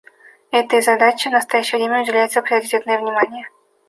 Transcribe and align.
Этой 0.49 0.81
задаче 0.81 1.29
в 1.29 1.33
настоящее 1.33 1.77
время 1.77 2.01
уделяется 2.01 2.41
приоритетное 2.41 2.97
внимание. 2.97 3.47